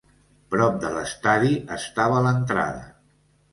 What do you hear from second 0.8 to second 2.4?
de l'estadi, estava